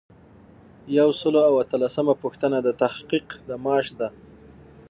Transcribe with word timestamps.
یو 0.97 1.09
سل 1.19 1.35
او 1.49 1.53
اتلسمه 1.63 2.13
پوښتنه 2.23 2.57
د 2.63 2.69
تحقیق 2.81 3.27
د 3.47 3.49
معاش 3.63 3.87
ده. 3.99 4.09